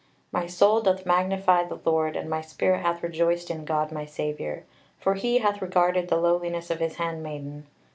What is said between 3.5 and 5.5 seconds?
in God my Saviour. For He